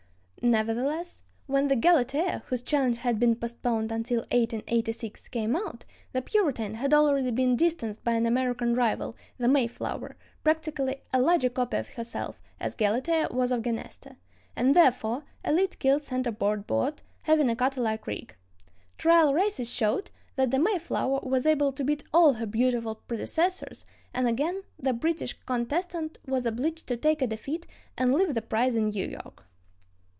[0.51, 6.73] ]Nevertheless, when the Galatea, whose challenge had been postponed until 1886, came out, the Puritan
[6.73, 11.89] had already been distanced by an American rival, the Mayflower, practically a larger copy of
[11.89, 14.17] herself, as Galatea was of Genesta,
[14.55, 18.35] and, therefore, a lead keeled center board boat, having a cutter like rig.
[18.97, 24.27] Trial races showed that the Mayflower was able to beat all her beautiful predecessors, and
[24.27, 28.89] again the British contestant was obliged to take a defeat and leave the prize in
[28.89, 29.45] New York.